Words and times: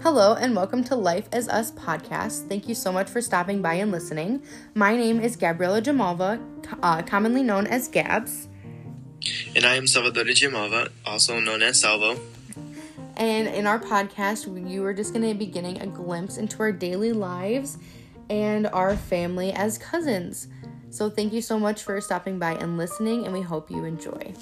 Hello, 0.00 0.34
and 0.34 0.54
welcome 0.54 0.84
to 0.84 0.94
Life 0.94 1.28
as 1.32 1.48
Us 1.48 1.72
podcast. 1.72 2.48
Thank 2.48 2.68
you 2.68 2.74
so 2.76 2.92
much 2.92 3.10
for 3.10 3.20
stopping 3.20 3.60
by 3.60 3.74
and 3.74 3.90
listening. 3.90 4.44
My 4.76 4.94
name 4.94 5.18
is 5.18 5.34
Gabriela 5.34 5.82
Jamalva, 5.82 6.40
uh, 6.84 7.02
commonly 7.02 7.42
known 7.42 7.66
as 7.66 7.88
Gabs. 7.88 8.46
And 9.56 9.64
I 9.64 9.74
am 9.74 9.88
Salvador 9.88 10.22
Jamalva, 10.22 10.90
also 11.04 11.40
known 11.40 11.62
as 11.62 11.80
Salvo. 11.80 12.16
And 13.16 13.48
in 13.48 13.66
our 13.66 13.80
podcast, 13.80 14.70
you 14.70 14.84
are 14.84 14.94
just 14.94 15.12
going 15.12 15.28
to 15.28 15.34
be 15.34 15.46
getting 15.46 15.80
a 15.80 15.86
glimpse 15.88 16.36
into 16.36 16.60
our 16.60 16.70
daily 16.70 17.12
lives 17.12 17.76
and 18.30 18.68
our 18.68 18.96
family 18.96 19.52
as 19.52 19.78
cousins. 19.78 20.46
So, 20.90 21.10
thank 21.10 21.32
you 21.32 21.42
so 21.42 21.58
much 21.58 21.82
for 21.82 22.00
stopping 22.00 22.38
by 22.38 22.52
and 22.52 22.78
listening, 22.78 23.24
and 23.24 23.34
we 23.34 23.42
hope 23.42 23.68
you 23.68 23.84
enjoy. 23.84 24.32